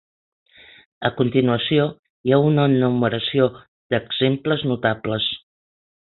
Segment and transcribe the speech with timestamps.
[1.09, 1.85] A continuació
[2.29, 3.47] hi ha una enumeració
[3.95, 5.31] d'exemples notables.